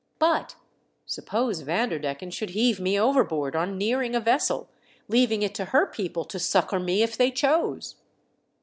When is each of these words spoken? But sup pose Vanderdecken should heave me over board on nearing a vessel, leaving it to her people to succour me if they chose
But 0.17 0.55
sup 1.05 1.27
pose 1.27 1.61
Vanderdecken 1.61 2.31
should 2.31 2.49
heave 2.49 2.79
me 2.79 2.99
over 2.99 3.23
board 3.23 3.55
on 3.55 3.77
nearing 3.77 4.15
a 4.15 4.19
vessel, 4.19 4.67
leaving 5.07 5.43
it 5.43 5.53
to 5.53 5.65
her 5.65 5.85
people 5.85 6.25
to 6.25 6.39
succour 6.39 6.79
me 6.79 7.03
if 7.03 7.15
they 7.15 7.29
chose 7.29 7.97